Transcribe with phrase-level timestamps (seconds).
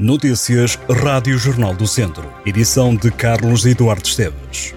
[0.00, 2.32] Notícias Rádio Jornal do Centro.
[2.46, 4.72] Edição de Carlos Eduardo Esteves.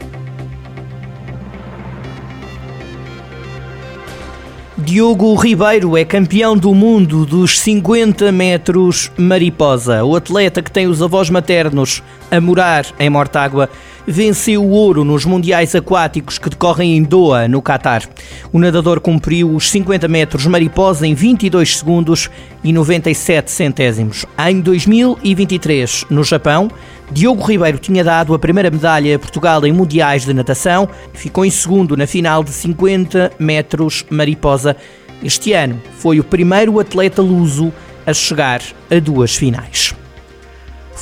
[4.78, 10.04] Diogo Ribeiro é campeão do mundo dos 50 metros mariposa.
[10.04, 13.70] O atleta que tem os avós maternos a morar em Mortágua
[14.08, 18.04] venceu o ouro nos Mundiais Aquáticos que decorrem em Doha, no Catar.
[18.52, 22.30] O nadador cumpriu os 50 metros mariposa em 22 segundos
[22.64, 24.26] e 97 centésimos.
[24.48, 26.70] Em 2023, no Japão,
[27.12, 31.50] Diogo Ribeiro tinha dado a primeira medalha a Portugal em Mundiais de Natação, ficou em
[31.50, 34.76] segundo na final de 50 metros mariposa.
[35.24, 37.72] Este ano foi o primeiro atleta luso
[38.06, 38.62] a chegar
[38.92, 39.96] a duas finais.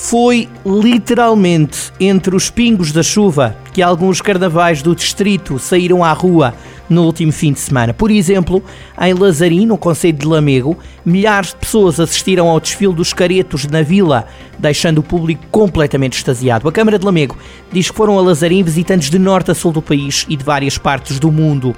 [0.03, 6.55] Foi literalmente entre os pingos da chuva que alguns carnavais do distrito saíram à rua
[6.89, 7.93] no último fim de semana.
[7.93, 8.63] Por exemplo,
[8.99, 10.75] em Lazarim, no Conselho de Lamego,
[11.05, 14.25] milhares de pessoas assistiram ao desfile dos caretos na vila,
[14.57, 16.67] deixando o público completamente extasiado.
[16.67, 17.37] A Câmara de Lamego
[17.71, 20.79] diz que foram a Lazarim visitantes de norte a sul do país e de várias
[20.79, 21.76] partes do mundo.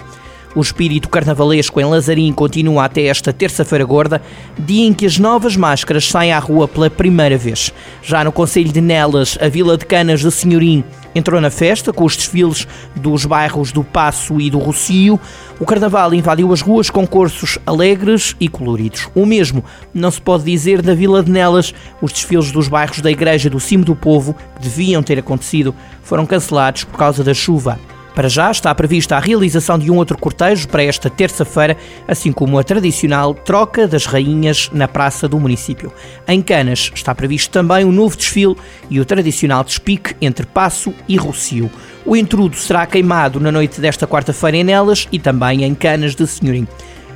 [0.55, 4.21] O espírito carnavalesco em Lazarim continua até esta terça-feira gorda,
[4.57, 7.73] dia em que as novas máscaras saem à rua pela primeira vez.
[8.03, 10.83] Já no Conselho de Nelas, a Vila de Canas do Senhorim
[11.15, 15.19] entrou na festa com os desfiles dos bairros do Passo e do Rocio.
[15.59, 19.09] O carnaval invadiu as ruas com cursos alegres e coloridos.
[19.15, 21.73] O mesmo não se pode dizer da Vila de Nelas.
[22.01, 25.73] Os desfiles dos bairros da Igreja do Cimo do Povo, que deviam ter acontecido,
[26.03, 27.79] foram cancelados por causa da chuva.
[28.15, 31.75] Para já está prevista a realização de um outro cortejo para esta terça-feira,
[32.07, 35.91] assim como a tradicional troca das rainhas na praça do município.
[36.27, 38.55] Em Canas está previsto também um novo desfile
[38.87, 41.71] e o tradicional despique entre Passo e Rocio.
[42.05, 46.27] O intrudo será queimado na noite desta quarta-feira em Nelas e também em Canas de
[46.27, 46.67] Senhorim.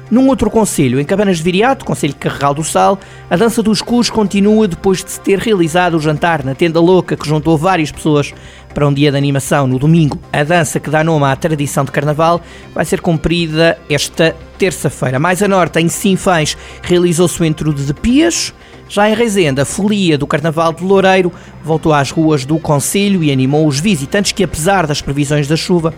[0.10, 2.98] Num outro conselho, em Cabanas de Viriato, Conselho Carregal do Sal,
[3.30, 7.18] a dança dos cus continua depois de se ter realizado o jantar na Tenda Louca,
[7.18, 8.34] que juntou várias pessoas
[8.78, 10.20] para um dia de animação no domingo.
[10.32, 12.40] A dança que dá nome à tradição de carnaval
[12.76, 15.18] vai ser cumprida esta terça-feira.
[15.18, 18.54] Mais a norte, em Sinfãs, realizou-se o entrudo de Pias.
[18.88, 21.32] Já em Rezende, a folia do Carnaval de Loureiro
[21.64, 25.92] voltou às ruas do Conselho e animou os visitantes que, apesar das previsões da chuva,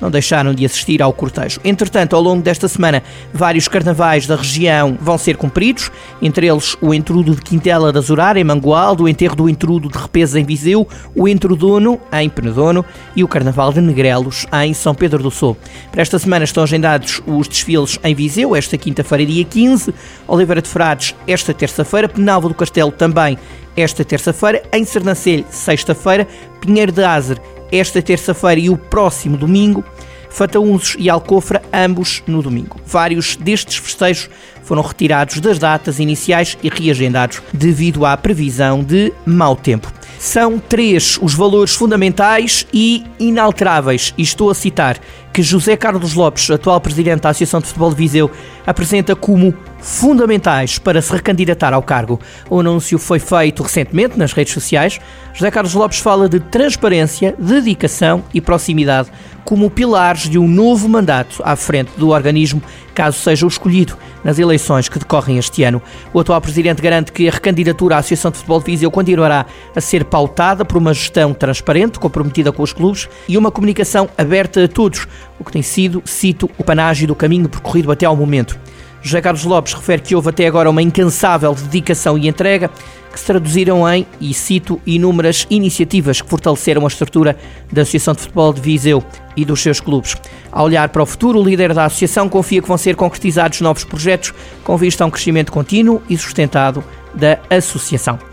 [0.00, 1.60] não deixaram de assistir ao cortejo.
[1.64, 6.94] Entretanto, ao longo desta semana, vários carnavais da região vão ser cumpridos, entre eles o
[6.94, 10.86] entrudo de Quintela da Zurar, em Mangualdo, o enterro do entrudo de Repesa, em Viseu,
[11.14, 15.56] o entrudono, em Penedono, e o carnaval de Negrelos, em São Pedro do Sul.
[15.90, 19.94] Para esta semana estão agendados os desfiles em Viseu, esta quinta-feira, dia 15,
[20.26, 23.38] Oliveira de Frades, esta terça-feira, Penalva do Castelo também
[23.76, 26.26] esta terça-feira, em Sernancelho, sexta-feira,
[26.60, 29.84] Pinheiro de Azer, esta terça-feira e o próximo domingo,
[30.30, 32.80] Fataunzos e Alcofra, ambos no domingo.
[32.86, 34.28] Vários destes festejos
[34.62, 39.90] foram retirados das datas iniciais e reagendados devido à previsão de mau tempo.
[40.18, 44.98] São três os valores fundamentais e inalteráveis, e estou a citar,
[45.38, 48.28] que José Carlos Lopes, atual presidente da Associação de Futebol de Viseu,
[48.66, 52.18] apresenta como fundamentais para se recandidatar ao cargo.
[52.50, 54.98] O anúncio foi feito recentemente nas redes sociais.
[55.32, 59.12] José Carlos Lopes fala de transparência, dedicação e proximidade
[59.48, 62.60] como pilares de um novo mandato à frente do organismo,
[62.94, 65.80] caso seja o escolhido nas eleições que decorrem este ano.
[66.12, 69.80] O atual presidente garante que a recandidatura à Associação de Futebol de Viseu continuará a
[69.80, 74.68] ser pautada por uma gestão transparente, comprometida com os clubes e uma comunicação aberta a
[74.68, 75.08] todos,
[75.38, 78.58] o que tem sido, cito, o panágio do caminho percorrido até ao momento.
[79.00, 82.70] José Carlos Lopes refere que houve até agora uma incansável dedicação e entrega
[83.12, 87.36] que se traduziram em, e cito, inúmeras iniciativas que fortaleceram a estrutura
[87.72, 89.02] da Associação de Futebol de Viseu
[89.36, 90.16] e dos seus clubes.
[90.52, 93.84] Ao olhar para o futuro, o líder da associação confia que vão ser concretizados novos
[93.84, 94.34] projetos
[94.64, 96.84] com vista a um crescimento contínuo e sustentado
[97.14, 98.27] da associação.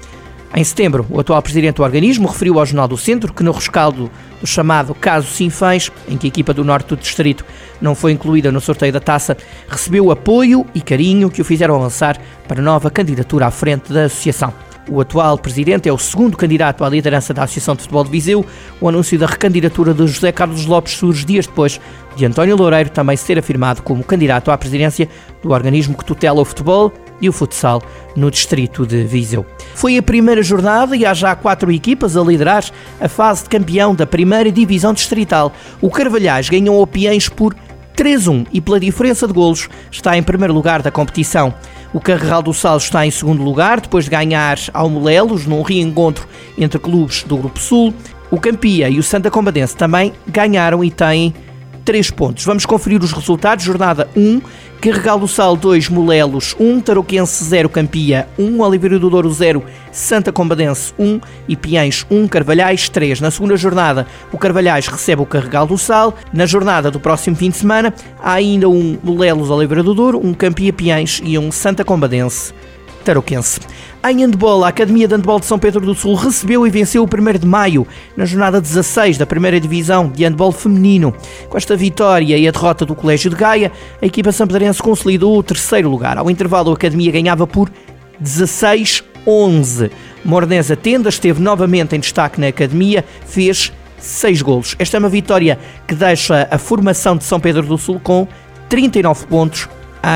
[0.57, 4.09] Em setembro, o atual presidente do organismo referiu ao Jornal do Centro que no rescaldo
[4.39, 7.43] do chamado caso Sinfãs, em que a equipa do norte do distrito
[7.81, 9.35] não foi incluída no sorteio da taça,
[9.67, 12.17] recebeu apoio e carinho que o fizeram avançar
[12.47, 14.53] para nova candidatura à frente da associação.
[14.87, 18.45] O atual presidente é o segundo candidato à liderança da Associação de Futebol de Viseu.
[18.79, 21.81] O anúncio da recandidatura de José Carlos Lopes surge dias depois
[22.15, 25.09] de António Loureiro também ser afirmado como candidato à presidência
[25.41, 26.93] do organismo que tutela o futebol
[27.25, 27.81] e o futsal
[28.15, 29.45] no distrito de Viseu.
[29.73, 32.63] Foi a primeira jornada e há já quatro equipas a liderar
[32.99, 35.51] a fase de campeão da primeira divisão distrital.
[35.81, 37.55] O Carvalhais ganhou o Piens por
[37.95, 41.53] 3-1 e pela diferença de golos está em primeiro lugar da competição.
[41.93, 46.27] O Carregal do Sal está em segundo lugar, depois de ganhar ao Molelos num reencontro
[46.57, 47.93] entre clubes do Grupo Sul.
[48.29, 51.33] O Campia e o Santa Combadense também ganharam e têm
[51.85, 52.43] 3 pontos.
[52.43, 53.63] Vamos conferir os resultados.
[53.63, 54.41] Jornada 1,
[54.81, 60.31] Carregal do Sal 2, Molelos 1, Tarouquense 0, Campia 1, Oliveira do Douro 0, Santa
[60.31, 63.21] Combadense 1 e Piães 1, Carvalhais 3.
[63.21, 66.15] Na segunda jornada, o Carvalhais recebe o Carregal do Sal.
[66.33, 70.33] Na jornada do próximo fim de semana, há ainda um Molelos Oliveira do Douro, um
[70.33, 72.53] Campia Piães e um Santa Combadense
[73.05, 73.59] Tarouquense.
[74.07, 77.05] Em handball, a Academia de Handball de São Pedro do Sul recebeu e venceu o
[77.05, 77.87] 1 de maio,
[78.17, 81.13] na jornada 16 da primeira divisão de handball feminino.
[81.49, 83.71] Com esta vitória e a derrota do Colégio de Gaia,
[84.01, 86.17] a equipa sampedrense consolidou o terceiro lugar.
[86.17, 87.71] Ao intervalo, a Academia ganhava por
[88.21, 89.91] 16-11.
[90.23, 94.75] Mornesa Tenda esteve novamente em destaque na Academia, fez 6 golos.
[94.77, 98.27] Esta é uma vitória que deixa a formação de São Pedro do Sul com
[98.69, 99.69] 39 pontos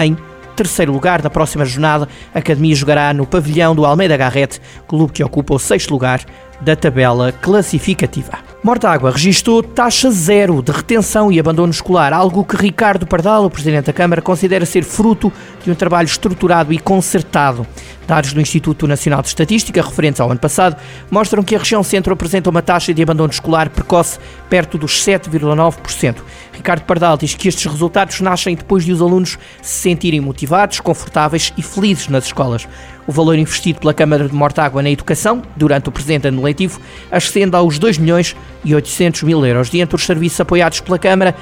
[0.04, 0.18] em
[0.60, 2.10] terceiro lugar da próxima jornada.
[2.36, 6.22] A Academia jogará no pavilhão do Almeida Garrete, clube que ocupa o sexto lugar
[6.60, 8.49] da tabela classificativa.
[8.62, 13.86] Mortágua registrou taxa zero de retenção e abandono escolar, algo que Ricardo Pardal, o Presidente
[13.86, 15.32] da Câmara, considera ser fruto
[15.64, 17.66] de um trabalho estruturado e concertado.
[18.06, 20.76] Dados do Instituto Nacional de Estatística, referentes ao ano passado,
[21.10, 24.20] mostram que a região centro apresenta uma taxa de abandono escolar precoce
[24.50, 26.18] perto dos 7,9%.
[26.52, 31.54] Ricardo Pardal diz que estes resultados nascem depois de os alunos se sentirem motivados, confortáveis
[31.56, 32.68] e felizes nas escolas.
[33.10, 36.80] O valor investido pela Câmara de Mortágua na educação, durante o presente ano letivo,
[37.12, 39.72] ascende aos 2 milhões e 800 mil euros.
[39.72, 41.34] Diante dos serviços apoiados pela Câmara,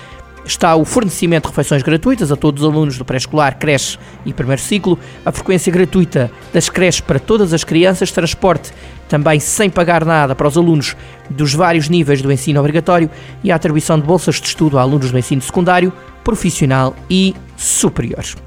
[0.46, 4.62] está o fornecimento de refeições gratuitas a todos os alunos do pré-escolar, creche e primeiro
[4.62, 8.72] ciclo, a frequência gratuita das creches para todas as crianças, transporte
[9.10, 10.96] também sem pagar nada para os alunos
[11.30, 13.10] dos vários níveis do ensino obrigatório
[13.44, 15.92] e a atribuição de bolsas de estudo a alunos do ensino secundário,
[16.24, 18.47] profissional e superior.